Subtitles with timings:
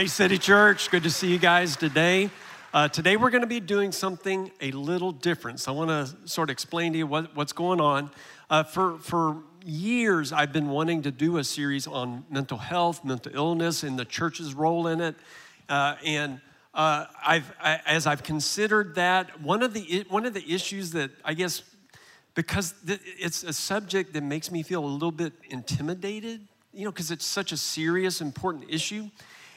[0.00, 2.30] Hey, City Church, good to see you guys today.
[2.72, 5.60] Uh, today we're going to be doing something a little different.
[5.60, 8.10] So I want to sort of explain to you what, what's going on.
[8.48, 13.34] Uh, for, for years, I've been wanting to do a series on mental health, mental
[13.34, 15.16] illness, and the church's role in it.
[15.68, 16.40] Uh, and
[16.72, 21.10] uh, I've, I, as I've considered that, one of, the, one of the issues that
[21.26, 21.62] I guess,
[22.34, 26.40] because it's a subject that makes me feel a little bit intimidated,
[26.72, 29.10] you know, because it's such a serious, important issue.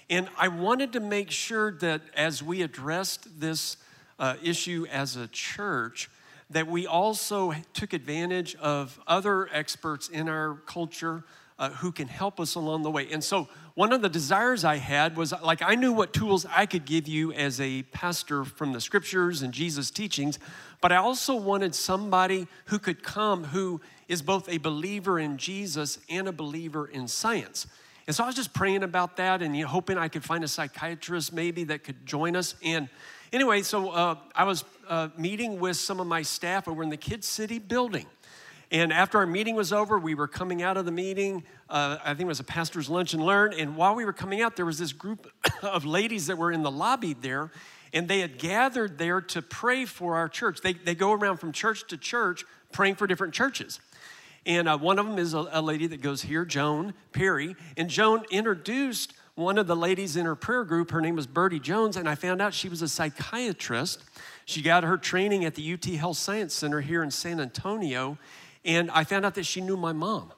[0.10, 3.78] And I wanted to make sure that as we addressed this
[4.20, 6.10] uh, issue as a church,
[6.50, 11.24] that we also took advantage of other experts in our culture
[11.60, 13.08] uh, who can help us along the way.
[13.12, 16.68] And so, one of the desires I had was like, I knew what tools I
[16.68, 20.38] could give you as a pastor from the scriptures and Jesus' teachings,
[20.80, 25.98] but I also wanted somebody who could come who is both a believer in Jesus
[26.08, 27.66] and a believer in science.
[28.06, 30.44] And so I was just praying about that and you know, hoping I could find
[30.44, 32.56] a psychiatrist maybe that could join us.
[32.64, 32.90] And
[33.32, 36.98] anyway, so uh, I was uh, meeting with some of my staff over in the
[36.98, 38.06] Kid City building.
[38.72, 41.44] And after our meeting was over, we were coming out of the meeting.
[41.70, 43.54] Uh, I think it was a pastor's lunch and learn.
[43.54, 46.64] And while we were coming out, there was this group of ladies that were in
[46.64, 47.52] the lobby there,
[47.94, 50.62] and they had gathered there to pray for our church.
[50.62, 53.80] They, they go around from church to church praying for different churches.
[54.46, 57.56] And uh, one of them is a, a lady that goes here, Joan Perry.
[57.78, 60.92] And Joan introduced one of the ladies in her prayer group.
[60.92, 64.04] Her name was Bertie Jones, and I found out she was a psychiatrist.
[64.46, 68.18] She got her training at the UT Health Science Center here in San Antonio.
[68.66, 70.32] And I found out that she knew my mom,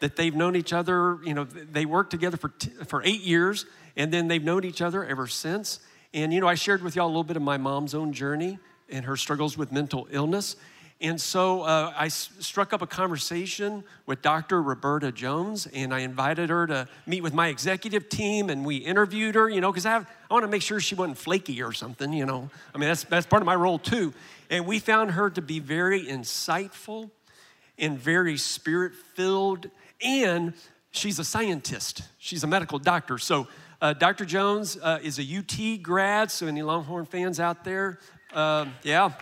[0.00, 3.64] that they've known each other, you know, they worked together for, t- for eight years,
[3.96, 5.80] and then they've known each other ever since.
[6.12, 8.58] And, you know, I shared with y'all a little bit of my mom's own journey
[8.88, 10.56] and her struggles with mental illness.
[11.00, 14.62] And so uh, I s- struck up a conversation with Dr.
[14.62, 19.34] Roberta Jones, and I invited her to meet with my executive team, and we interviewed
[19.34, 22.14] her, you know, because I, I want to make sure she wasn't flaky or something,
[22.14, 22.48] you know.
[22.74, 24.14] I mean, that's, that's part of my role too.
[24.48, 27.10] And we found her to be very insightful
[27.78, 29.68] and very spirit filled,
[30.02, 30.54] and
[30.92, 33.18] she's a scientist, she's a medical doctor.
[33.18, 33.48] So,
[33.82, 34.24] uh, Dr.
[34.24, 37.98] Jones uh, is a UT grad, so any Longhorn fans out there,
[38.32, 39.12] uh, yeah.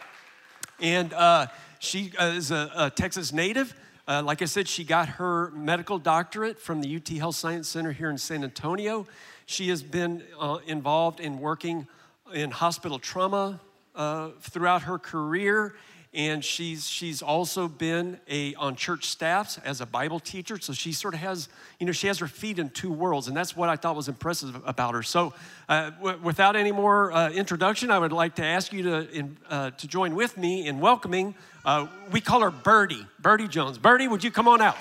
[0.81, 1.47] And uh,
[1.85, 3.75] she uh, is a, a Texas native.
[4.09, 7.93] Uh, like I said, she got her medical doctorate from the UT Health Science Center
[7.93, 9.07] here in San Antonio.
[9.47, 11.87] She has been uh, involved in working
[12.33, 13.61] in hospital trauma
[13.95, 15.75] uh, throughout her career
[16.13, 20.93] and she's she's also been a on church staffs as a bible teacher so she
[20.93, 21.49] sort of has
[21.81, 24.09] you know she has her feet in two worlds and that's what i thought was
[24.09, 25.35] impressive about her so
[25.69, 29.37] uh, w- without any more uh, introduction i would like to ask you to in,
[29.77, 31.35] to join with me in welcoming
[31.65, 34.77] uh, we call her Bertie Bertie jones Bertie would you come on out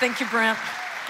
[0.00, 0.58] thank you brent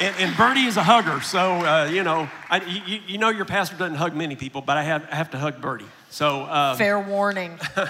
[0.00, 3.44] and, and Bertie is a hugger, so uh, you know, I, you, you, know your
[3.44, 5.84] pastor doesn't hug many people, but I have, I have to hug Bertie.
[6.08, 7.58] So um, fair warning.
[7.76, 7.84] all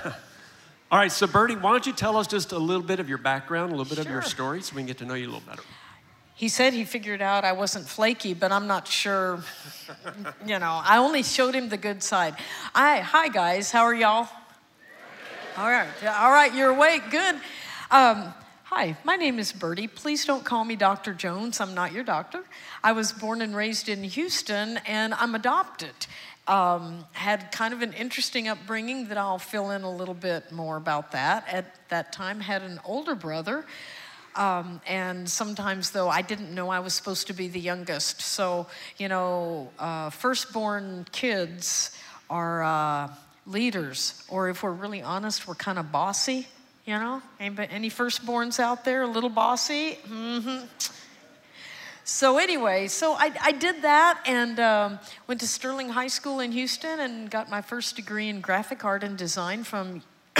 [0.90, 3.72] right, so Bertie, why don't you tell us just a little bit of your background,
[3.72, 4.06] a little bit sure.
[4.06, 5.62] of your story, so we can get to know you a little better.
[6.40, 9.44] He said he figured out I wasn't flaky, but I'm not sure.
[10.46, 12.34] you know, I only showed him the good side.
[12.72, 14.26] Hi, hi guys, how are y'all?
[15.58, 17.02] All right, all right, you're awake.
[17.10, 17.34] Good.
[17.90, 18.32] Um,
[18.64, 19.88] Hi, my name is Bertie.
[19.88, 21.12] Please don't call me Dr.
[21.12, 21.60] Jones.
[21.60, 22.44] I'm not your doctor.
[22.84, 25.90] I was born and raised in Houston, and I'm adopted.
[26.46, 30.76] Um, had kind of an interesting upbringing that I'll fill in a little bit more
[30.76, 31.48] about that.
[31.48, 33.66] At that time, had an older brother.
[34.40, 38.22] Um, and sometimes, though, I didn't know I was supposed to be the youngest.
[38.22, 41.94] So, you know, uh, firstborn kids
[42.30, 43.10] are uh,
[43.44, 46.46] leaders, or if we're really honest, we're kind of bossy.
[46.86, 49.98] You know, Anybody, any firstborns out there, a little bossy?
[50.08, 50.64] Mm-hmm.
[52.04, 56.50] So anyway, so I, I did that and um, went to Sterling High School in
[56.52, 60.02] Houston and got my first degree in graphic art and design from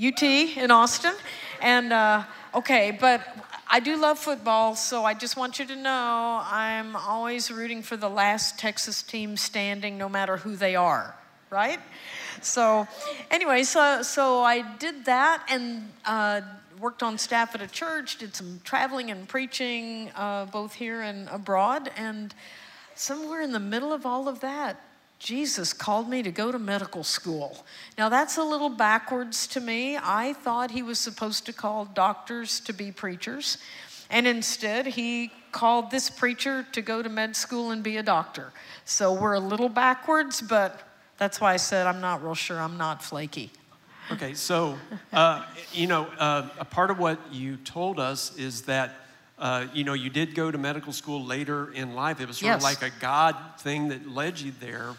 [0.00, 1.14] UT in Austin.
[1.60, 2.24] And uh,
[2.54, 3.20] okay, but
[3.68, 7.96] I do love football, so I just want you to know I'm always rooting for
[7.96, 11.14] the last Texas team standing, no matter who they are,
[11.50, 11.80] right?
[12.40, 12.86] so
[13.30, 16.40] anyway, so, so I did that and uh,
[16.80, 21.28] worked on staff at a church, did some traveling and preaching uh, both here and
[21.28, 21.90] abroad.
[21.96, 22.34] And
[22.94, 24.80] somewhere in the middle of all of that,
[25.18, 27.64] Jesus called me to go to medical school.
[27.96, 29.96] Now, that's a little backwards to me.
[29.96, 33.58] I thought he was supposed to call doctors to be preachers,
[34.10, 38.52] and instead, he called this preacher to go to med school and be a doctor.
[38.84, 40.80] So we're a little backwards, but
[41.18, 43.50] that's why I said I'm not real sure I'm not flaky.
[44.12, 44.78] Okay, so,
[45.12, 48.94] uh, you know, uh, a part of what you told us is that
[49.38, 52.20] uh, you know, you did go to medical school later in life.
[52.20, 52.56] It was sort Yes.
[52.56, 54.94] of like a God thing that led you there.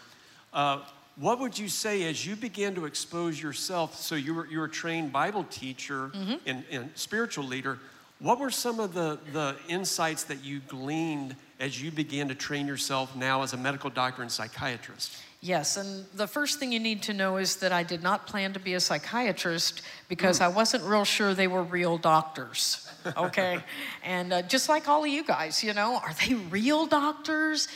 [0.52, 0.80] Uh,
[1.16, 3.96] what would you say as you began to expose yourself?
[3.96, 6.10] So you were, you were a trained Bible teacher
[6.46, 7.78] and, and spiritual leader.
[8.20, 12.66] What were some of the, the insights that you gleaned as you began to train
[12.66, 15.12] yourself now as a medical doctor and psychiatrist?
[15.42, 18.52] Yes, and the first thing you need to know is that I did not plan
[18.52, 22.86] to be a psychiatrist because I wasn't real sure they were real doctors.
[23.16, 23.58] Okay,
[24.04, 27.68] and uh, just like all of you guys, you know, are they real doctors?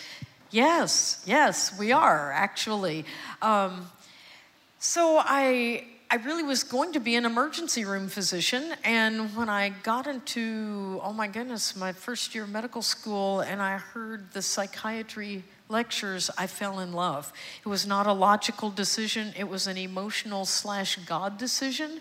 [0.55, 3.07] Yes, yes, we are actually.
[3.43, 3.91] Um,
[4.79, 9.71] so I I really was going to be an emergency room physician and when I
[9.83, 14.43] got into oh my goodness my first year of medical school and I heard the
[14.43, 17.33] psychiatry lectures I fell in love.
[17.65, 22.01] It was not a logical decision, it was an emotional slash God decision.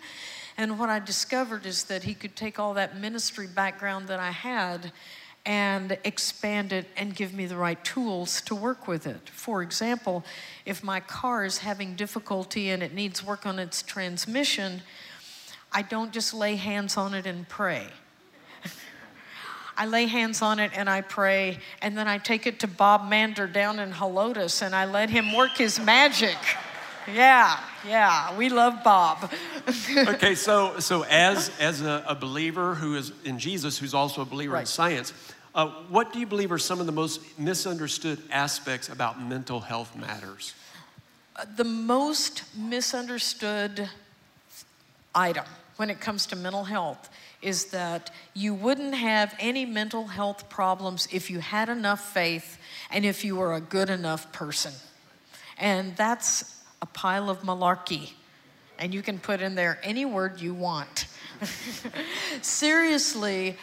[0.58, 4.30] And what I discovered is that he could take all that ministry background that I
[4.30, 4.92] had
[5.46, 9.30] and expand it and give me the right tools to work with it.
[9.30, 10.24] For example,
[10.66, 14.82] if my car is having difficulty and it needs work on its transmission,
[15.72, 17.88] I don't just lay hands on it and pray.
[19.78, 23.10] I lay hands on it and I pray, and then I take it to Bob
[23.10, 26.38] Mander down in Helotes and I let him work his magic.
[27.06, 29.30] Yeah, yeah, we love Bob.
[30.08, 34.26] okay, so so as as a, a believer who is in Jesus, who's also a
[34.26, 35.12] believer in science,
[35.56, 39.96] uh, what do you believe are some of the most misunderstood aspects about mental health
[39.96, 40.54] matters?
[41.56, 43.90] the most misunderstood
[45.16, 45.46] item
[45.78, 47.10] when it comes to mental health
[47.42, 52.58] is that you wouldn't have any mental health problems if you had enough faith
[52.92, 54.72] and if you were a good enough person.
[55.58, 58.12] And that's a pile of malarkey.
[58.80, 61.08] And you can put in there any word you want.
[62.42, 63.58] Seriously,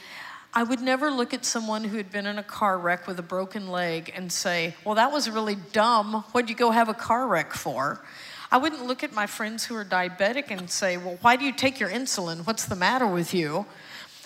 [0.53, 3.23] I would never look at someone who had been in a car wreck with a
[3.23, 6.25] broken leg and say, Well, that was really dumb.
[6.33, 8.01] What'd you go have a car wreck for?
[8.51, 11.53] I wouldn't look at my friends who are diabetic and say, Well, why do you
[11.53, 12.45] take your insulin?
[12.45, 13.67] What's the matter with you?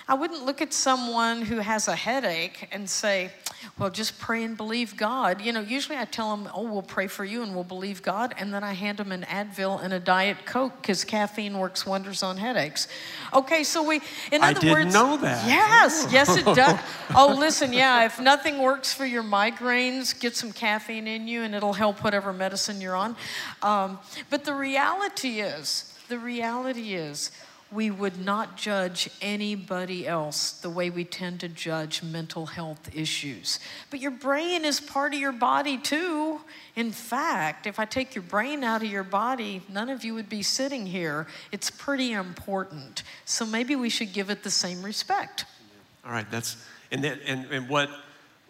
[0.06, 3.30] I wouldn't look at someone who has a headache and say,
[3.78, 5.40] Well, just pray and believe God.
[5.40, 8.34] You know, usually I tell them, Oh, we'll pray for you and we'll believe God.
[8.38, 12.22] And then I hand them an Advil and a Diet Coke because caffeine works wonders
[12.22, 12.86] on headaches.
[13.32, 15.48] Okay, so we, in I other didn't words, know that.
[15.48, 16.78] Yes, yes, it does.
[17.16, 21.54] Oh, listen, yeah, if nothing works for your migraines, get some caffeine in you and
[21.54, 23.16] it'll help whatever medicine you're on.
[23.62, 23.98] Um,
[24.28, 27.30] but the reality is, the reality is,
[27.75, 33.59] we would not judge anybody else the way we tend to judge mental health issues.
[33.91, 36.41] But your brain is part of your body too.
[36.76, 40.29] In fact, if I take your brain out of your body, none of you would
[40.29, 41.26] be sitting here.
[41.50, 43.03] It's pretty important.
[43.25, 45.44] So maybe we should give it the same respect.
[46.06, 46.56] All right, that's
[46.93, 47.91] and that, and, and what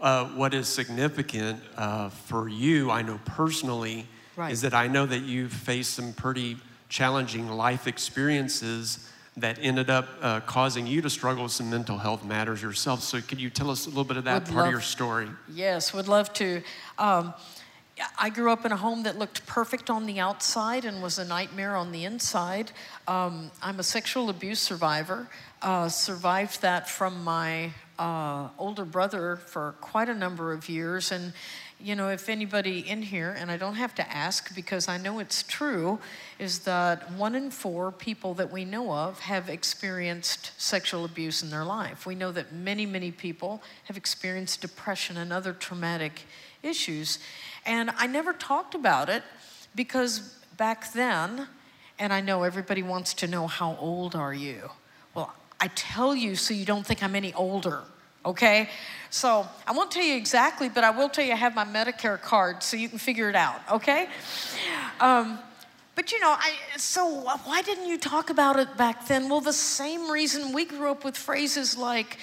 [0.01, 4.07] uh, what is significant uh, for you, I know personally,
[4.37, 4.51] Right.
[4.53, 6.57] is that I know that you've faced some pretty
[6.89, 12.25] challenging life experiences that ended up uh, causing you to struggle with some mental health
[12.25, 13.03] matters yourself.
[13.03, 14.81] So, could you tell us a little bit of that Would part love- of your
[14.81, 15.29] story?
[15.53, 16.63] Yes, would love to.
[16.99, 17.35] Um,
[18.19, 21.25] I grew up in a home that looked perfect on the outside and was a
[21.25, 22.73] nightmare on the inside.
[23.07, 25.29] Um, I'm a sexual abuse survivor.
[25.63, 31.13] Uh, survived that from my uh, older brother for quite a number of years.
[31.13, 31.33] And,
[31.81, 35.19] you know, if anybody in here, and I don't have to ask because I know
[35.19, 35.99] it's true,
[36.39, 41.51] is that one in four people that we know of have experienced sexual abuse in
[41.51, 42.07] their life.
[42.07, 46.23] We know that many, many people have experienced depression and other traumatic
[46.63, 47.19] issues.
[47.67, 49.23] And I never talked about it
[49.75, 50.21] because
[50.57, 51.49] back then,
[51.99, 54.71] and I know everybody wants to know how old are you?
[55.15, 57.83] Well, I tell you so you don't think I'm any older,
[58.25, 58.69] okay?
[59.11, 62.21] So I won't tell you exactly, but I will tell you I have my Medicare
[62.21, 64.09] card so you can figure it out, okay?
[65.01, 65.39] Um,
[65.95, 67.07] but you know, I, so
[67.45, 69.29] why didn't you talk about it back then?
[69.29, 72.19] Well, the same reason we grew up with phrases like,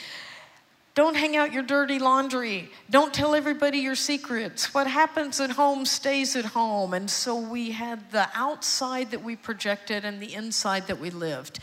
[0.94, 2.70] don't hang out your dirty laundry.
[2.90, 4.74] Don't tell everybody your secrets.
[4.74, 6.94] What happens at home stays at home.
[6.94, 11.60] And so we had the outside that we projected and the inside that we lived.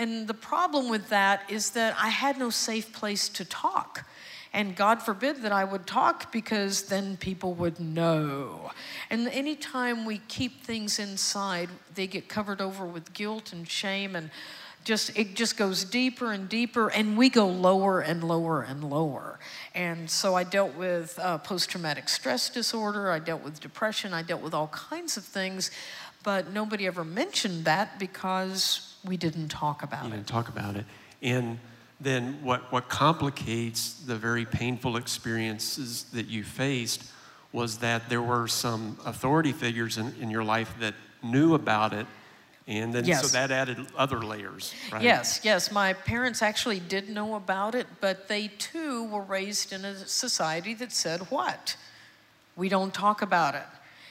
[0.00, 4.06] And the problem with that is that I had no safe place to talk.
[4.50, 8.70] And God forbid that I would talk because then people would know.
[9.10, 14.30] And anytime we keep things inside, they get covered over with guilt and shame and
[14.84, 19.38] just it just goes deeper and deeper and we go lower and lower and lower
[19.74, 24.40] and so i dealt with uh, post-traumatic stress disorder i dealt with depression i dealt
[24.40, 25.70] with all kinds of things
[26.22, 30.76] but nobody ever mentioned that because we didn't talk about You it didn't talk about
[30.76, 30.84] it.
[31.22, 31.58] And
[32.00, 37.04] then what, what complicates the very painful experiences that you faced
[37.52, 42.06] was that there were some authority figures in, in your life that knew about it
[42.66, 43.22] and then Yes.
[43.22, 45.72] so that added other layers right Yes, yes.
[45.72, 50.74] My parents actually did know about it, but they too were raised in a society
[50.74, 51.76] that said, what?
[52.56, 53.66] We don't talk about it.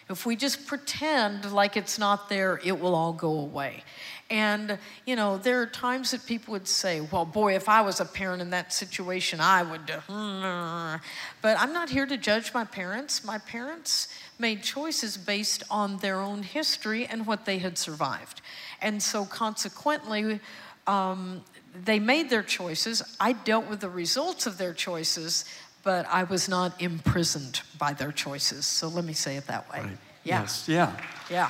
[0.09, 3.83] If we just pretend like it's not there, it will all go away.
[4.31, 7.99] And, you know, there are times that people would say, well, boy, if I was
[7.99, 9.85] a parent in that situation, I would.
[9.85, 11.01] do mm."
[11.41, 13.23] But I'm not here to judge my parents.
[13.23, 18.41] My parents made choices based on their own history and what they had survived.
[18.81, 20.39] And so, consequently,
[20.85, 21.43] um,
[21.85, 23.03] they made their choices.
[23.19, 25.45] I dealt with the results of their choices,
[25.89, 28.67] but I was not imprisoned by their choices.
[28.67, 29.79] So let me say it that way.
[29.79, 29.98] Right.
[30.24, 30.41] Yeah.
[30.41, 30.96] yes yeah
[31.31, 31.50] Yeah.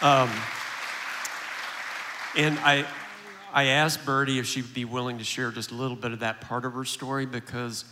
[0.00, 0.30] Um,
[2.36, 2.86] and I,
[3.52, 6.40] I asked Bertie if she'd be willing to share just a little bit of that
[6.42, 7.84] part of her story because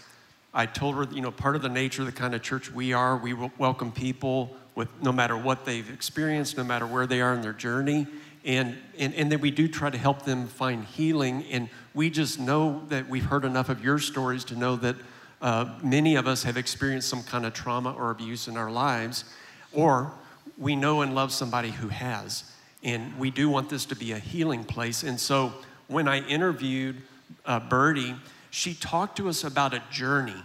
[0.55, 2.93] I told her, you know, part of the nature of the kind of church we
[2.93, 7.21] are, we wel- welcome people with no matter what they've experienced, no matter where they
[7.21, 8.07] are in their journey.
[8.45, 11.43] And, and, and then we do try to help them find healing.
[11.51, 14.95] And we just know that we've heard enough of your stories to know that
[15.41, 19.25] uh, many of us have experienced some kind of trauma or abuse in our lives,
[19.73, 20.13] or
[20.57, 22.53] we know and love somebody who has.
[22.83, 25.03] And we do want this to be a healing place.
[25.03, 25.53] And so
[25.87, 26.97] when I interviewed
[27.45, 28.15] uh, Bertie,
[28.51, 30.43] she talked to us about a journey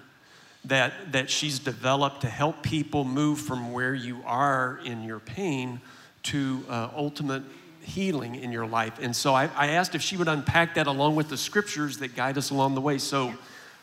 [0.66, 5.82] that, that she's developed to help people move from where you are in your pain
[6.24, 7.44] to uh, ultimate
[7.82, 8.98] healing in your life.
[9.02, 12.16] And so I, I asked if she would unpack that along with the scriptures that
[12.16, 12.98] guide us along the way.
[12.98, 13.34] So,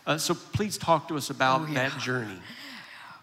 [0.07, 1.89] uh, so please talk to us about Oh, yeah.
[1.89, 2.39] that journey.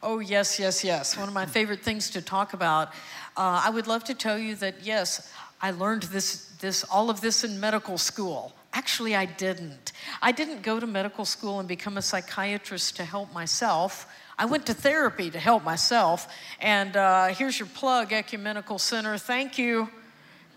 [0.04, 1.18] Oh, yes, yes, yes.
[1.18, 2.90] One of my favorite things to talk about.
[3.36, 7.20] Uh, I would love to tell you that, yes, I learned this, this, all of
[7.22, 8.54] this in medical school.
[8.74, 9.92] Actually, I didn't.
[10.22, 14.06] I didn't go to medical school and become a psychiatrist to help myself.
[14.38, 16.28] I went to therapy to help myself.
[16.62, 19.18] And uh, here's your plug, Ecumenical Center.
[19.18, 19.90] Thank you,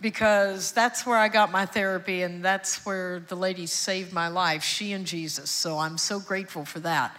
[0.01, 4.63] because that's where I got my therapy, and that's where the lady saved my life,
[4.63, 5.51] she and Jesus.
[5.51, 7.17] So I'm so grateful for that.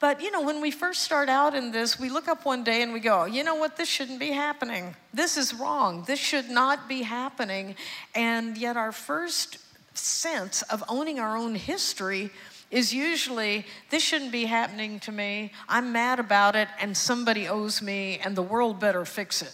[0.00, 2.82] But you know, when we first start out in this, we look up one day
[2.82, 4.94] and we go, you know what, this shouldn't be happening.
[5.12, 6.04] This is wrong.
[6.06, 7.74] This should not be happening.
[8.14, 9.58] And yet, our first
[9.94, 12.30] sense of owning our own history
[12.70, 15.52] is usually, this shouldn't be happening to me.
[15.68, 19.52] I'm mad about it, and somebody owes me, and the world better fix it.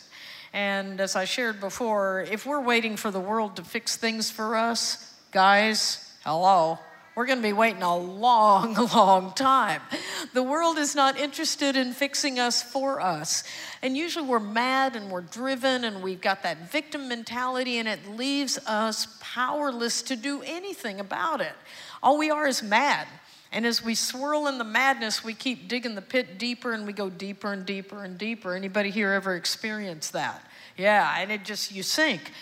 [0.55, 4.55] And as I shared before, if we're waiting for the world to fix things for
[4.55, 6.79] us, guys, hello,
[7.17, 9.81] we're going to be waiting a long, long time.
[10.33, 13.43] The world is not interested in fixing us for us.
[13.83, 18.17] And usually we're mad and we're driven and we've got that victim mentality, and it
[18.17, 21.55] leaves us powerless to do anything about it.
[22.01, 23.09] All we are is mad.
[23.55, 26.93] And as we swirl in the madness, we keep digging the pit deeper and we
[26.93, 28.57] go deeper and deeper and deeper.
[28.57, 30.45] Anybody here ever experienced that?
[30.77, 32.33] Yeah, and it just, you sink.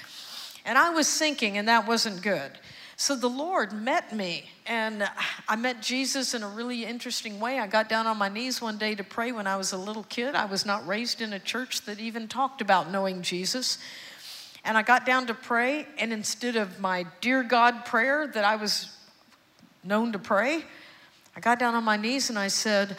[0.64, 2.50] And I was sinking, and that wasn't good.
[2.96, 5.06] So the Lord met me, and
[5.46, 7.58] I met Jesus in a really interesting way.
[7.58, 10.04] I got down on my knees one day to pray when I was a little
[10.04, 10.34] kid.
[10.34, 13.76] I was not raised in a church that even talked about knowing Jesus.
[14.64, 18.56] And I got down to pray, and instead of my dear God prayer that I
[18.56, 18.96] was
[19.84, 20.64] known to pray,
[21.34, 22.96] I got down on my knees and I said,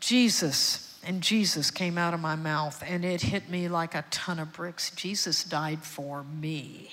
[0.00, 0.84] Jesus.
[1.04, 4.52] And Jesus came out of my mouth, and it hit me like a ton of
[4.52, 4.90] bricks.
[4.90, 6.90] Jesus died for me.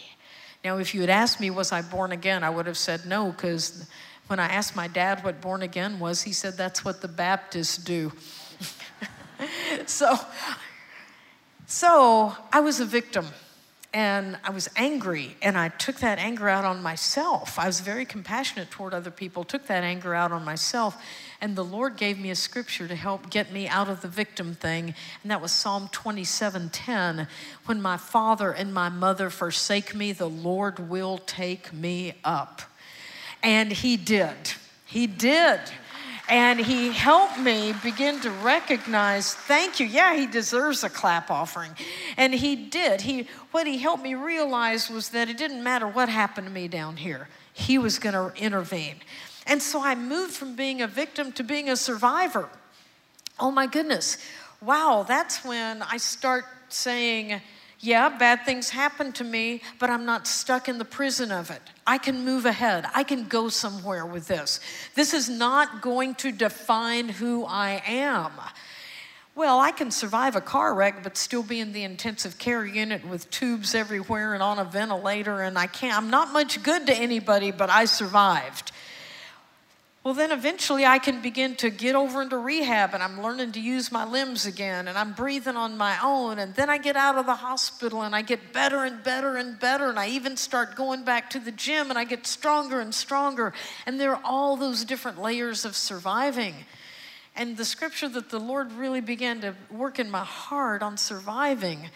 [0.63, 3.32] Now, if you had asked me, was I born again, I would have said no,
[3.32, 3.89] because
[4.27, 7.77] when I asked my dad what born again was, he said that's what the Baptists
[7.77, 8.13] do.
[9.86, 10.17] so,
[11.65, 13.27] so I was a victim
[13.96, 17.58] and I was angry and I took that anger out on myself.
[17.58, 21.02] I was very compassionate toward other people, took that anger out on myself.
[21.40, 24.54] And the Lord gave me a scripture to help get me out of the victim
[24.54, 27.28] thing, and that was Psalm 27:10.
[27.68, 32.64] When my father and my mother forsake me, the Lord will take me up.
[33.42, 34.36] And he did.
[34.86, 35.62] He did.
[36.27, 39.86] And he helped me begin to recognize, thank you.
[39.86, 41.72] Yeah, he deserves a clap offering.
[42.17, 43.01] And he did.
[43.01, 46.67] He what he helped me realize was that it didn't matter what happened to me
[46.67, 47.29] down here.
[47.53, 48.96] He was going to intervene.
[49.48, 52.50] And so I moved from being a victim to being a survivor.
[53.39, 54.17] Oh my goodness.
[54.62, 57.41] Wow, that's when I start saying,
[57.86, 61.62] yeah, bad things happen to me, but I'm not stuck in the prison of it.
[61.86, 62.86] I can move ahead.
[62.96, 64.60] I can go somewhere with this.
[64.96, 68.32] This is not going to define who I am.
[69.36, 73.06] well, I can survive a car wreck, but still be in the intensive care unit
[73.06, 76.94] with tubes everywhere and on a ventilator, and I can't, I'm not much good to
[76.96, 78.72] anybody, but I survived.
[80.06, 83.60] Well, then eventually I can begin to get over into rehab and I'm learning to
[83.60, 86.38] use my limbs again and I'm breathing on my own.
[86.38, 89.60] And then I get out of the hospital and I get better and better and
[89.60, 89.90] better.
[89.90, 93.52] And I even start going back to the gym and I get stronger and stronger.
[93.88, 96.54] And there are all those different layers of surviving.
[97.36, 101.90] And the scripture that the Lord really began to work in my heart on surviving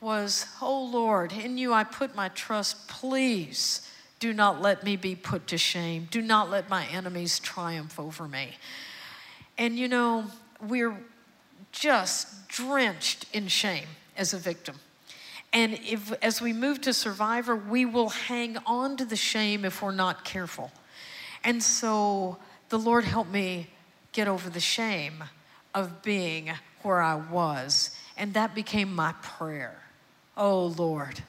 [0.00, 3.85] was, Oh Lord, in you I put my trust, please
[4.18, 6.08] do not let me be put to shame.
[6.10, 8.50] Do not let my enemies triumph over me.
[9.58, 10.26] And you know,
[10.60, 10.96] we're
[11.72, 14.76] just drenched in shame as a victim.
[15.52, 19.82] And if, as we move to survivor, we will hang on to the shame if
[19.82, 20.70] we're not careful.
[21.44, 23.68] And so the Lord helped me
[24.12, 25.24] get over the shame
[25.74, 26.50] of being
[26.82, 27.96] where I was.
[28.16, 29.78] And that became my prayer.
[30.36, 31.22] Oh, Lord,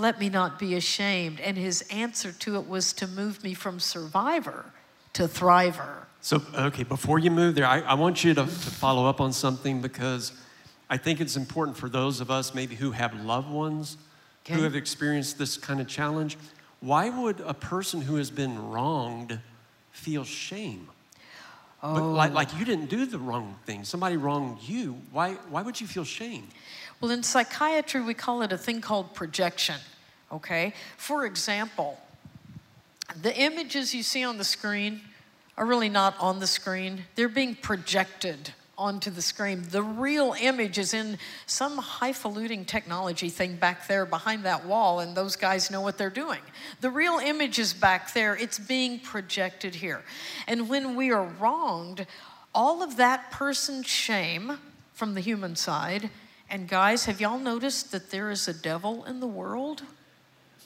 [0.00, 1.40] let me not be ashamed.
[1.40, 4.64] And his answer to it was to move me from survivor
[5.12, 6.04] to thriver.
[6.20, 9.32] So, okay, before you move there, I, I want you to, to follow up on
[9.32, 10.32] something because
[10.88, 13.96] I think it's important for those of us maybe who have loved ones
[14.44, 14.54] okay.
[14.54, 16.36] who have experienced this kind of challenge.
[16.80, 19.38] Why would a person who has been wronged
[19.92, 20.88] feel shame?
[21.82, 21.94] Oh.
[21.94, 22.58] But like, like oh.
[22.58, 23.84] you didn't do the wrong thing.
[23.84, 25.00] Somebody wronged you.
[25.12, 26.48] Why, why would you feel shame?
[27.00, 29.76] Well, in psychiatry, we call it a thing called projection,
[30.30, 30.74] okay?
[30.98, 31.98] For example,
[33.22, 35.00] the images you see on the screen
[35.56, 39.62] are really not on the screen, they're being projected onto the screen.
[39.68, 45.14] The real image is in some highfalutin technology thing back there behind that wall, and
[45.14, 46.40] those guys know what they're doing.
[46.80, 50.02] The real image is back there, it's being projected here.
[50.46, 52.06] And when we are wronged,
[52.54, 54.58] all of that person's shame
[54.94, 56.10] from the human side
[56.50, 59.82] and guys, have y'all noticed that there is a devil in the world?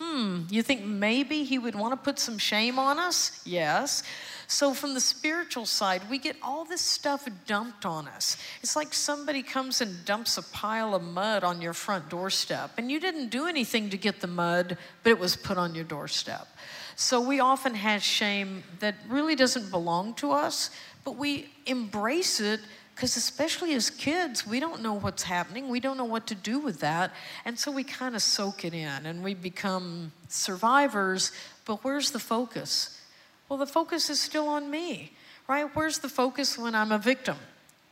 [0.01, 3.41] Hmm, you think maybe he would want to put some shame on us?
[3.45, 4.03] Yes.
[4.49, 8.37] So, from the spiritual side, we get all this stuff dumped on us.
[8.63, 12.91] It's like somebody comes and dumps a pile of mud on your front doorstep, and
[12.91, 16.49] you didn't do anything to get the mud, but it was put on your doorstep.
[16.97, 20.71] So, we often have shame that really doesn't belong to us,
[21.05, 22.61] but we embrace it
[22.95, 25.69] because, especially as kids, we don't know what's happening.
[25.69, 27.13] We don't know what to do with that.
[27.45, 31.33] And so we kind of soak it in and we become survivors.
[31.65, 33.01] But where's the focus?
[33.49, 35.13] Well, the focus is still on me,
[35.49, 35.69] right?
[35.75, 37.37] Where's the focus when I'm a victim?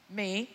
[0.08, 0.50] Me.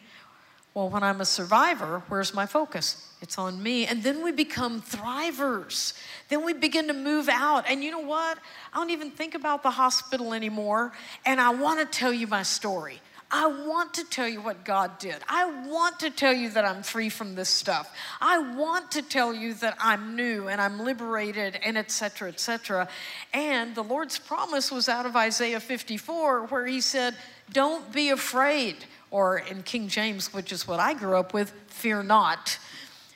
[0.73, 3.12] Well, when I'm a survivor, where's my focus?
[3.21, 3.86] It's on me.
[3.86, 5.99] And then we become thrivers.
[6.29, 7.65] Then we begin to move out.
[7.67, 8.38] And you know what?
[8.73, 10.93] I don't even think about the hospital anymore.
[11.25, 13.01] And I want to tell you my story.
[13.29, 15.17] I want to tell you what God did.
[15.27, 17.93] I want to tell you that I'm free from this stuff.
[18.21, 22.29] I want to tell you that I'm new and I'm liberated and etc.
[22.29, 22.87] etc.
[23.33, 27.15] And the Lord's promise was out of Isaiah 54 where he said,
[27.51, 32.03] "Don't be afraid." Or in King James, which is what I grew up with, fear
[32.03, 32.57] not.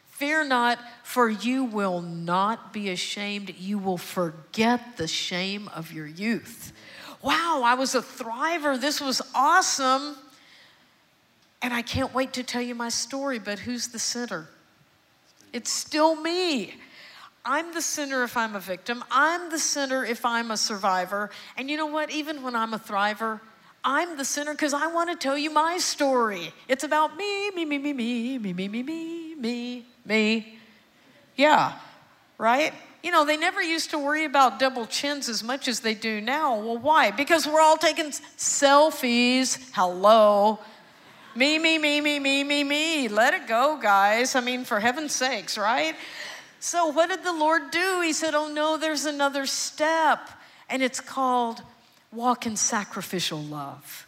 [0.09, 3.55] Fear not, for you will not be ashamed.
[3.57, 6.73] You will forget the shame of your youth
[7.23, 8.79] wow, I was a thriver.
[8.79, 10.15] This was awesome.
[11.61, 14.47] And I can't wait to tell you my story, but who's the sinner?
[15.53, 16.75] It's still me.
[17.43, 19.03] I'm the sinner if I'm a victim.
[19.11, 21.29] I'm the sinner if I'm a survivor.
[21.57, 22.11] And you know what?
[22.11, 23.39] Even when I'm a thriver,
[23.83, 26.53] I'm the sinner because I want to tell you my story.
[26.67, 30.57] It's about me, me, me, me, me, me, me, me, me, me, me.
[31.35, 31.73] Yeah,
[32.37, 32.73] right?
[33.03, 36.21] You know, they never used to worry about double chins as much as they do
[36.21, 36.59] now.
[36.59, 37.11] Well, why?
[37.11, 39.71] Because we're all taking selfies.
[39.73, 40.59] Hello.
[41.35, 43.07] Me, me, me, me, me, me, me.
[43.07, 44.35] Let it go, guys.
[44.35, 45.95] I mean, for heaven's sakes, right?
[46.59, 48.01] So, what did the Lord do?
[48.01, 50.29] He said, Oh, no, there's another step.
[50.69, 51.61] And it's called
[52.11, 54.05] walk in sacrificial love.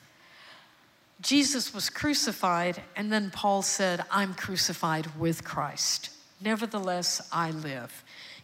[1.21, 6.09] Jesus was crucified, and then Paul said, I'm crucified with Christ.
[6.41, 8.02] Nevertheless, I live.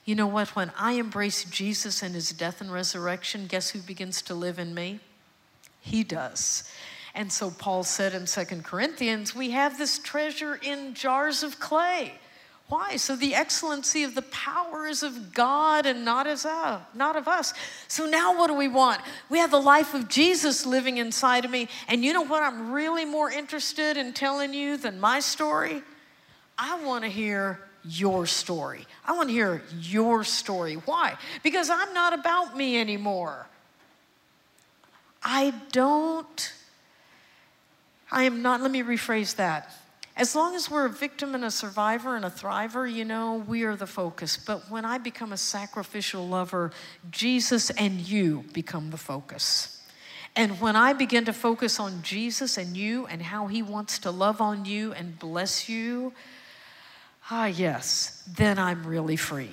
[0.10, 0.56] You know what?
[0.56, 4.74] When I embrace Jesus and his death and resurrection, guess who begins to live in
[4.74, 5.02] me?
[5.82, 6.68] He does.
[7.14, 12.14] And so Paul said in Second Corinthians, we have this treasure in jars of clay.
[12.70, 12.96] Why?
[12.96, 17.28] So the excellency of the power is of God and not as uh, not of
[17.28, 17.54] us.
[17.88, 19.02] So now what do we want?
[19.30, 21.68] We have the life of Jesus living inside of me.
[21.88, 25.84] And you know what I'm really more interested in telling you than my story?
[26.58, 28.86] I want to hear your story.
[29.06, 30.76] I want to hear your story.
[30.76, 31.18] Why?
[31.44, 33.48] Because I'm not about me anymore.
[35.24, 36.54] I don't,
[38.12, 39.74] I am not, let me rephrase that.
[40.16, 43.64] As long as we're a victim and a survivor and a thriver, you know, we
[43.64, 44.36] are the focus.
[44.36, 46.72] But when I become a sacrificial lover,
[47.10, 49.82] Jesus and you become the focus.
[50.36, 54.12] And when I begin to focus on Jesus and you and how he wants to
[54.12, 56.14] love on you and bless you,
[57.32, 59.52] ah, yes, then I'm really free.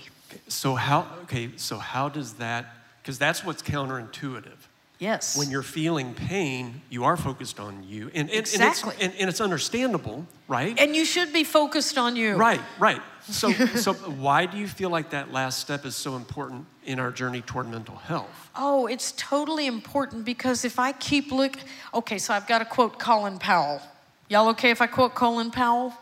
[0.48, 2.66] So how okay, so how does that
[3.06, 4.56] because that's what's counterintuitive.
[4.98, 5.38] Yes.
[5.38, 8.10] When you're feeling pain, you are focused on you.
[8.14, 8.94] And, and, Exactly.
[8.94, 10.76] and, it's, and, and it's understandable, right?
[10.76, 12.34] and you should be focused on you.
[12.34, 13.00] right, right.
[13.28, 17.12] So, so why do you feel like that last step is so important in our
[17.12, 18.50] journey toward mental health?
[18.56, 21.56] Oh, it's totally important because if I keep look,
[21.94, 23.80] okay, so I've got to quote Colin Powell.
[24.28, 25.92] Y'all okay if I quote Colin Powell?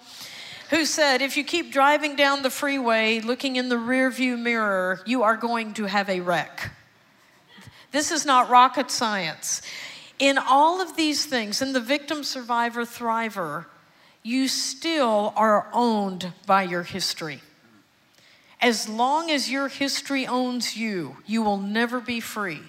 [0.70, 5.22] Who said, if you keep driving down the freeway looking in the rearview mirror, you
[5.22, 6.72] are going to have a wreck.
[7.92, 9.62] This is not rocket science.
[10.18, 13.66] In all of these things, in the victim, survivor, thriver,
[14.22, 17.40] you still are owned by your history.
[18.60, 22.62] As long as your history owns you, you will never be free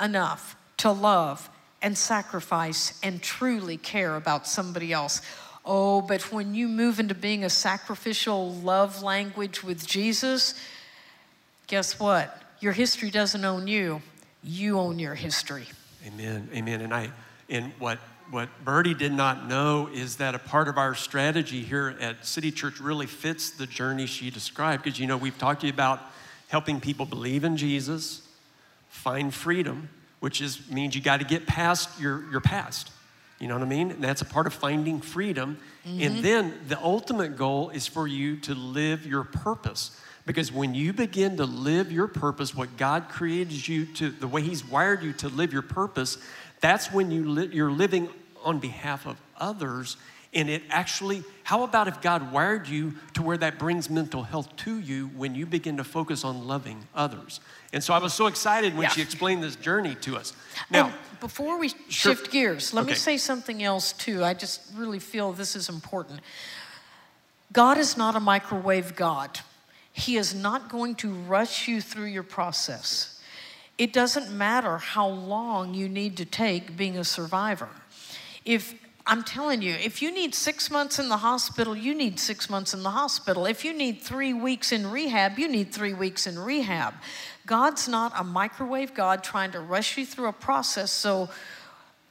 [0.00, 1.48] enough to love
[1.80, 5.22] and sacrifice and truly care about somebody else.
[5.70, 10.54] Oh, but when you move into being a sacrificial love language with Jesus,
[11.66, 12.40] guess what?
[12.60, 14.00] Your history doesn't own you,
[14.42, 15.66] you own your history.
[16.06, 16.80] Amen, amen.
[16.80, 17.10] And I,
[17.50, 17.98] and what
[18.30, 22.50] what Bertie did not know is that a part of our strategy here at City
[22.50, 24.84] Church really fits the journey she described.
[24.84, 26.00] Because you know we've talked to you about
[26.48, 28.26] helping people believe in Jesus,
[28.88, 32.90] find freedom, which is means you got to get past your your past.
[33.38, 33.92] You know what I mean?
[33.92, 35.58] And that's a part of finding freedom.
[35.84, 36.22] And mm-hmm.
[36.22, 39.98] then the ultimate goal is for you to live your purpose.
[40.26, 44.42] Because when you begin to live your purpose, what God created you to, the way
[44.42, 46.18] He's wired you to live your purpose,
[46.60, 48.08] that's when you li- you're living
[48.44, 49.96] on behalf of others.
[50.34, 54.54] And it actually, how about if God wired you to where that brings mental health
[54.56, 57.40] to you when you begin to focus on loving others?
[57.72, 58.90] And so I was so excited when Yeah.
[58.90, 60.34] she explained this journey to us.
[60.56, 62.14] Oh, now, And before we Sure.
[62.14, 64.22] shift gears, let me say something else too.
[64.22, 66.20] I just really feel this is important.
[67.52, 69.40] God is not a microwave God.
[69.92, 73.18] He is not going to rush you through your process.
[73.78, 77.68] It doesn't matter how long you need to take being a survivor.
[78.44, 78.74] If
[79.08, 82.74] I'm telling you, if you need six months in the hospital, you need six months
[82.74, 83.46] in the hospital.
[83.46, 86.92] If you need three weeks in rehab, you need three weeks in rehab.
[87.46, 91.30] God's not a microwave God trying to rush you through a process so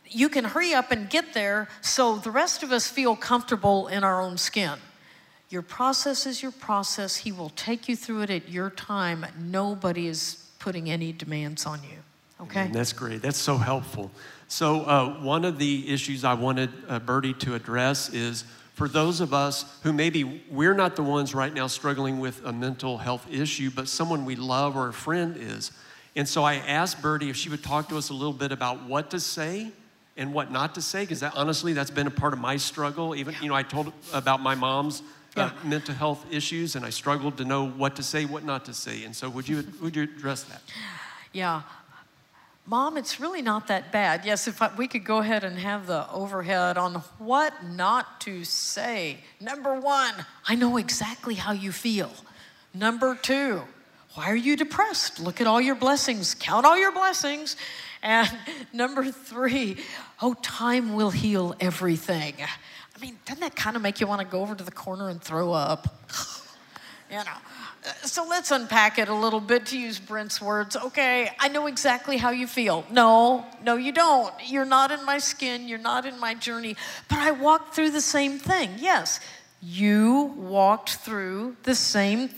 [0.10, 4.04] you can hurry up and get there so the rest of us feel comfortable in
[4.04, 4.80] our own skin.
[5.50, 7.18] Your process is your process.
[7.18, 9.24] He will take you through it at your time.
[9.40, 12.00] Nobody is putting any demands on you.
[12.42, 12.70] Okay?
[12.72, 13.22] That's great.
[13.22, 14.12] That's so helpful.
[14.48, 19.20] So, uh, one of the issues I wanted uh, Bertie to address is for those
[19.22, 23.28] of us who maybe we're not the ones right now struggling with a mental health
[23.32, 25.72] issue, but someone we love or a friend is.
[26.16, 28.84] And so I asked Bertie if she would talk to us a little bit about
[28.84, 29.72] what to say
[30.16, 33.16] and what not to say, because that, honestly, that's been a part of my struggle.
[33.16, 35.04] Even, you know, I told about my mom's uh,
[35.64, 35.70] Yeah.
[35.70, 39.04] mental health issues, and I struggled to know what to say, what not to say.
[39.04, 40.62] And so, would you would you address that?
[41.34, 41.62] Yeah.
[42.70, 44.26] Mom, it's really not that bad.
[44.26, 48.44] Yes, if I, we could go ahead and have the overhead on what not to
[48.44, 49.20] say.
[49.40, 50.14] Number one,
[50.46, 52.12] I know exactly how you feel.
[52.74, 53.62] Number two,
[54.16, 55.22] why are you depressed?
[55.22, 57.56] Look at all your blessings, count all your blessings.
[58.04, 58.30] And
[58.74, 59.78] number three,
[60.22, 62.34] oh, time will heal everything.
[62.42, 65.08] I mean, doesn't that kind of make you want to go over to the corner
[65.08, 65.88] and throw up?
[67.10, 67.24] You know.
[67.86, 70.76] Uh, So let's unpack it a little bit to use Brent's words.
[70.76, 72.86] Okay, I know exactly how you feel.
[72.92, 74.34] No, no, you don't.
[74.46, 76.76] You're not in my skin, you're not in my journey.
[77.10, 78.72] But I walked through the same thing.
[78.78, 79.20] Yes,
[79.62, 82.30] you walked through the same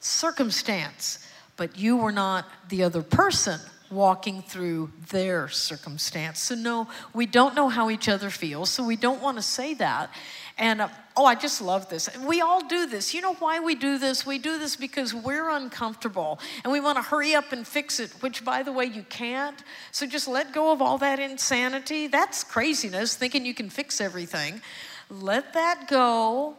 [0.00, 6.40] circumstance, but you were not the other person walking through their circumstance.
[6.40, 9.74] So, no, we don't know how each other feels, so we don't want to say
[9.74, 10.10] that.
[10.58, 12.08] And uh, oh, I just love this.
[12.18, 13.12] We all do this.
[13.12, 14.24] You know why we do this?
[14.24, 18.10] We do this because we're uncomfortable and we want to hurry up and fix it,
[18.20, 19.62] which, by the way, you can't.
[19.90, 22.06] So just let go of all that insanity.
[22.06, 24.62] That's craziness, thinking you can fix everything.
[25.10, 26.56] Let that go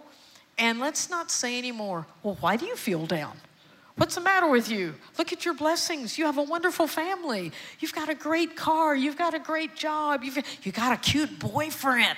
[0.57, 3.37] and let's not say anymore, well, why do you feel down?
[3.95, 4.95] What's the matter with you?
[5.17, 6.17] Look at your blessings.
[6.17, 7.51] You have a wonderful family.
[7.79, 8.95] You've got a great car.
[8.95, 10.23] You've got a great job.
[10.23, 12.17] You've you got a cute boyfriend.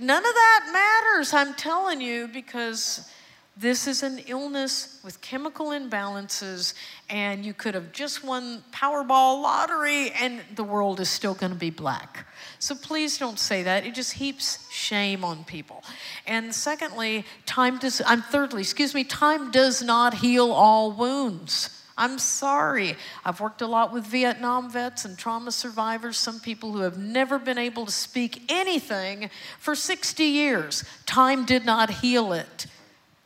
[0.00, 3.08] None of that matters, I'm telling you, because
[3.56, 6.72] This is an illness with chemical imbalances,
[7.10, 11.58] and you could have just won Powerball lottery, and the world is still going to
[11.58, 12.26] be black.
[12.58, 13.84] So please don't say that.
[13.84, 15.84] It just heaps shame on people.
[16.26, 21.81] And secondly, time does, I'm thirdly, excuse me, time does not heal all wounds.
[21.96, 22.96] I'm sorry.
[23.24, 27.38] I've worked a lot with Vietnam vets and trauma survivors, some people who have never
[27.38, 30.84] been able to speak anything for 60 years.
[31.06, 32.66] Time did not heal it.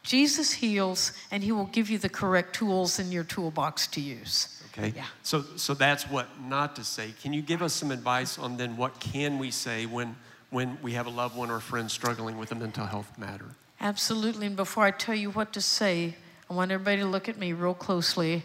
[0.03, 4.63] Jesus heals, and He will give you the correct tools in your toolbox to use.
[4.73, 4.93] Okay.
[4.95, 5.05] Yeah.
[5.23, 7.15] So, so that's what not to say.
[7.23, 10.15] Can you give us some advice on then what can we say when,
[10.51, 13.47] when we have a loved one or a friend struggling with a mental health matter?
[13.81, 14.47] Absolutely.
[14.47, 16.15] And before I tell you what to say,
[16.49, 18.43] I want everybody to look at me real closely.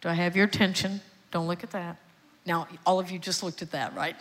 [0.00, 1.00] Do I have your attention?
[1.30, 1.96] Don't look at that.
[2.46, 4.16] Now, all of you just looked at that, right?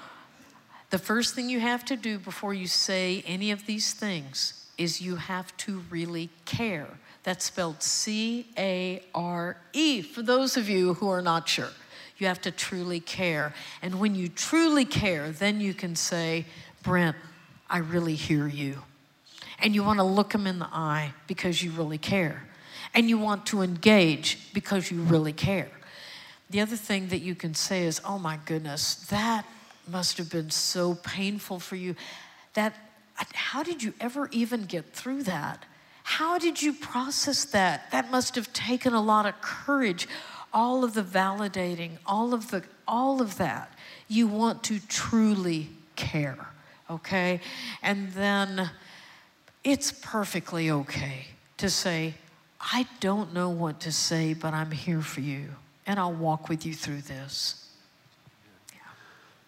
[0.90, 5.00] the first thing you have to do before you say any of these things is
[5.00, 6.88] you have to really care.
[7.22, 11.70] That's spelled C A R E for those of you who are not sure.
[12.18, 13.54] You have to truly care.
[13.80, 16.46] And when you truly care, then you can say,
[16.82, 17.16] Brent,
[17.70, 18.82] I really hear you.
[19.60, 22.47] And you want to look them in the eye because you really care.
[22.94, 25.70] And you want to engage because you really care.
[26.50, 29.44] The other thing that you can say is, oh my goodness, that
[29.86, 31.94] must have been so painful for you.
[32.54, 32.74] That
[33.14, 35.64] how did you ever even get through that?
[36.04, 37.90] How did you process that?
[37.90, 40.08] That must have taken a lot of courage.
[40.54, 43.70] All of the validating, all of the all of that.
[44.08, 46.48] You want to truly care,
[46.88, 47.40] okay?
[47.82, 48.70] And then
[49.62, 51.26] it's perfectly okay
[51.58, 52.14] to say,
[52.60, 55.48] I don't know what to say, but I'm here for you,
[55.86, 57.70] and I'll walk with you through this.
[58.72, 58.80] Yeah.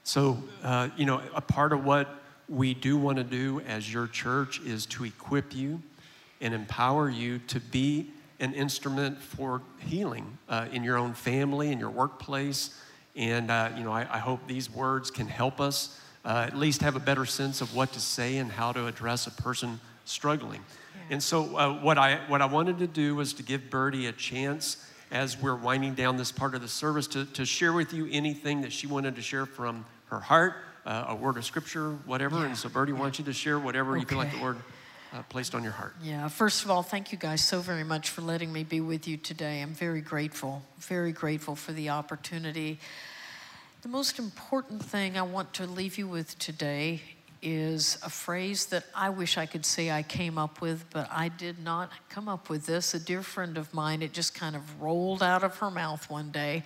[0.05, 2.09] So, uh, you know, a part of what
[2.49, 5.83] we do want to do as your church is to equip you
[6.41, 11.79] and empower you to be an instrument for healing uh, in your own family, in
[11.79, 12.81] your workplace.
[13.15, 16.81] And, uh, you know, I, I, hope these words can help us uh, at least
[16.81, 20.65] have a better sense of what to say and how to address a person struggling.
[20.95, 21.15] Yeah.
[21.15, 24.13] And so, uh, what, I, what I wanted to do was to give Bertie a
[24.13, 28.09] chance as we're winding down this part of the service to, to share with you
[28.11, 30.55] anything that she wanted to share from her heart
[30.87, 32.39] uh, a word of scripture, whatever.
[32.39, 32.47] Yeah.
[32.47, 32.99] And so, Bertie, yeah.
[32.99, 34.01] wants you to share whatever okay.
[34.01, 34.57] you feel like the Lord
[35.13, 35.95] uh, placed on your heart.
[36.03, 39.09] Yeah, first of all, thank you guys so very much for letting me be with
[39.09, 39.61] you today.
[39.61, 42.79] I'm very grateful, very grateful for the opportunity.
[43.83, 47.01] The most important thing I want to leave you with today
[47.43, 51.29] is a phrase that I wish I could say I came up with, but I
[51.29, 52.95] did not come up with this.
[52.95, 56.31] A dear friend of mine, it just kind of rolled out of her mouth one
[56.31, 56.63] day,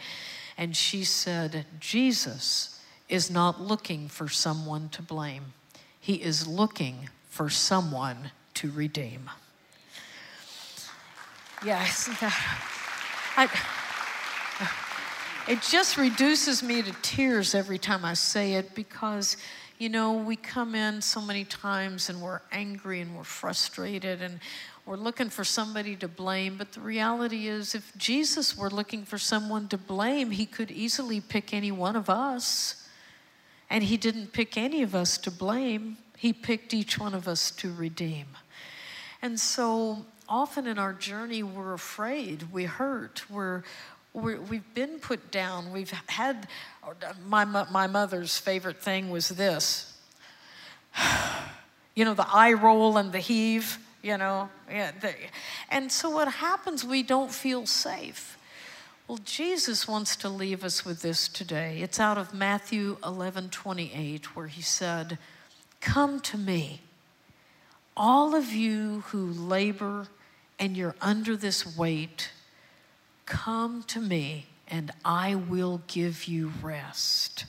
[0.56, 5.52] and she said, Jesus is not looking for someone to blame,
[6.00, 9.30] he is looking for someone to redeem.
[11.64, 12.08] Yes,
[13.36, 13.48] I,
[15.48, 19.36] it just reduces me to tears every time I say it because,
[19.78, 24.40] you know, we come in so many times and we're angry and we're frustrated and
[24.86, 26.56] we're looking for somebody to blame.
[26.56, 31.20] But the reality is, if Jesus were looking for someone to blame, he could easily
[31.20, 32.84] pick any one of us.
[33.70, 37.50] And He didn't pick any of us to blame, He picked each one of us
[37.52, 38.26] to redeem.
[39.22, 43.62] And so often in our journey, we're afraid, we hurt, we're,
[44.14, 45.72] we have been put down.
[45.72, 46.48] We've had,
[47.26, 49.92] my, my mother's favorite thing was this.
[51.94, 54.48] you know, the eye roll and the heave, you know.
[54.70, 55.14] Yeah, the,
[55.70, 58.38] and so what happens, we don't feel safe.
[59.08, 61.80] Well, Jesus wants to leave us with this today.
[61.82, 65.18] It's out of Matthew 11 28, where he said,
[65.80, 66.80] Come to me,
[67.96, 70.06] all of you who labor
[70.58, 72.30] and you're under this weight,
[73.26, 77.44] come to me and I will give you rest.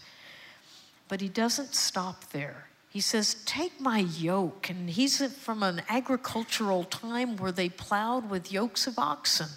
[1.07, 2.67] But he doesn't stop there.
[2.89, 4.69] He says, Take my yoke.
[4.69, 9.49] And he's from an agricultural time where they plowed with yokes of oxen.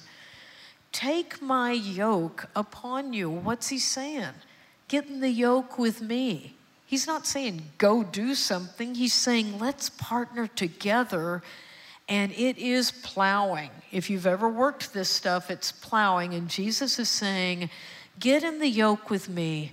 [0.93, 3.31] Take my yoke upon you.
[3.31, 4.35] What's he saying?
[4.89, 6.55] Get in the yoke with me.
[6.87, 8.95] He's not saying go do something.
[8.95, 11.43] He's saying let's partner together.
[12.09, 13.71] And it is plowing.
[13.93, 16.33] If you've ever worked this stuff, it's plowing.
[16.35, 17.69] And Jesus is saying,
[18.19, 19.73] get in the yoke with me,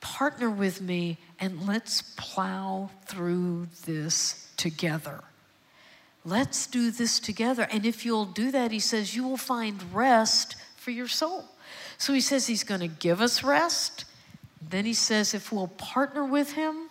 [0.00, 5.22] partner with me, and let's plow through this together.
[6.24, 7.68] Let's do this together.
[7.70, 11.44] And if you'll do that, he says, you will find rest for your soul.
[11.98, 14.06] So he says he's going to give us rest.
[14.70, 16.83] Then he says, if we'll partner with him,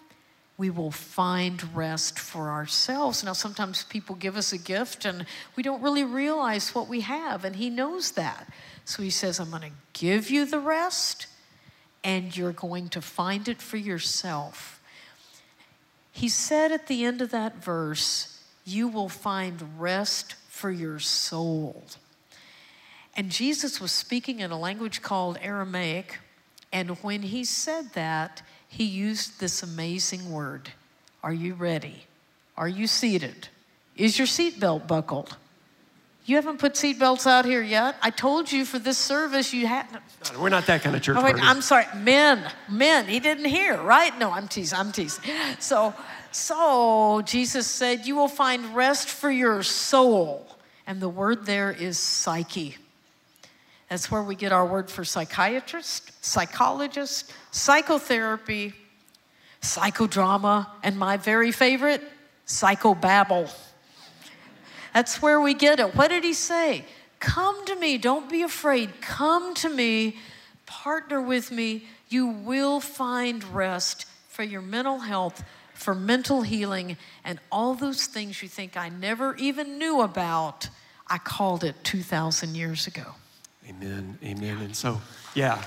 [0.63, 3.21] we will find rest for ourselves.
[3.21, 5.25] Now, sometimes people give us a gift and
[5.57, 8.47] we don't really realize what we have, and He knows that.
[8.85, 11.27] So He says, I'm going to give you the rest,
[12.01, 14.79] and you're going to find it for yourself.
[16.13, 21.83] He said at the end of that verse, You will find rest for your soul.
[23.17, 26.19] And Jesus was speaking in a language called Aramaic.
[26.71, 30.71] And when he said that, he used this amazing word
[31.21, 32.05] Are you ready?
[32.57, 33.47] Are you seated?
[33.95, 35.37] Is your seatbelt buckled?
[36.25, 37.95] You haven't put seatbelts out here yet.
[38.01, 40.01] I told you for this service you hadn't.
[40.39, 41.17] We're not that kind of church.
[41.19, 41.35] Oh, wait.
[41.37, 43.05] I'm sorry, men, men.
[43.05, 44.17] He didn't hear, right?
[44.17, 44.79] No, I'm teasing.
[44.79, 45.23] I'm teasing.
[45.59, 45.93] So,
[46.31, 50.47] so Jesus said, "You will find rest for your soul,"
[50.87, 52.77] and the word there is psyche.
[53.93, 58.73] That's where we get our word for psychiatrist, psychologist, psychotherapy,
[59.61, 62.01] psychodrama, and my very favorite,
[62.47, 63.53] psychobabble.
[64.95, 65.93] That's where we get it.
[65.95, 66.85] What did he say?
[67.19, 68.99] Come to me, don't be afraid.
[68.99, 70.17] Come to me,
[70.65, 71.85] partner with me.
[72.09, 75.43] You will find rest for your mental health,
[75.75, 80.69] for mental healing, and all those things you think I never even knew about.
[81.05, 83.13] I called it 2,000 years ago.
[83.67, 84.17] Amen.
[84.23, 84.57] Amen.
[84.57, 85.01] And so,
[85.35, 85.61] yeah.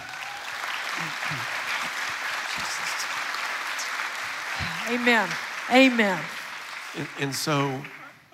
[4.90, 5.28] Amen.
[5.72, 6.22] Amen.
[6.96, 7.82] And, and so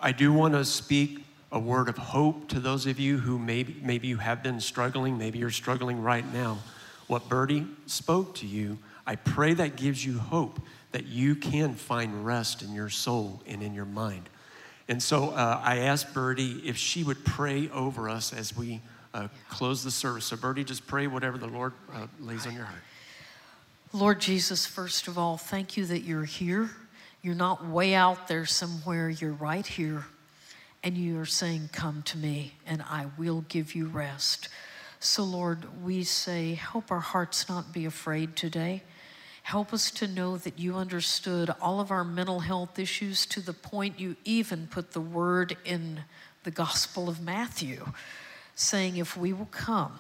[0.01, 3.77] I do want to speak a word of hope to those of you who maybe,
[3.83, 6.59] maybe you have been struggling, maybe you're struggling right now.
[7.07, 10.61] What Bertie spoke to you, I pray that gives you hope
[10.92, 14.29] that you can find rest in your soul and in your mind.
[14.88, 18.81] And so uh, I asked Bertie if she would pray over us as we
[19.14, 20.27] uh, close the service.
[20.27, 22.81] So, Bertie, just pray whatever the Lord uh, lays on your heart.
[23.92, 26.70] Lord Jesus, first of all, thank you that you're here.
[27.20, 30.07] You're not way out there somewhere, you're right here.
[30.83, 34.48] And you are saying, Come to me, and I will give you rest.
[35.05, 38.85] So, Lord, we say, help our hearts not be afraid today.
[39.42, 43.53] Help us to know that you understood all of our mental health issues to the
[43.53, 46.05] point you even put the word in
[46.44, 47.85] the Gospel of Matthew,
[48.55, 49.99] saying, If we will come,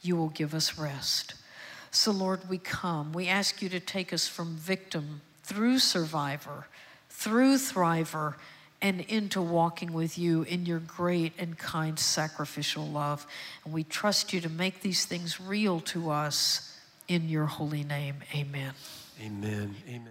[0.00, 1.34] you will give us rest.
[1.90, 3.12] So, Lord, we come.
[3.12, 6.66] We ask you to take us from victim through survivor,
[7.10, 8.34] through thriver,
[8.80, 13.26] and into walking with you in your great and kind sacrificial love.
[13.64, 18.16] And we trust you to make these things real to us in your holy name.
[18.34, 18.72] Amen.
[19.22, 19.74] Amen.
[19.88, 20.08] Amen.